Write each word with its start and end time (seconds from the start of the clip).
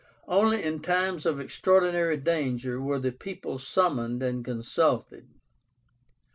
Only 0.27 0.63
in 0.63 0.79
times 0.79 1.27
of 1.27 1.39
extraordinary 1.39 2.17
danger 2.17 2.81
were 2.81 2.97
the 2.97 3.11
people 3.11 3.59
summoned 3.59 4.23
and 4.23 4.43
consulted. 4.43 5.27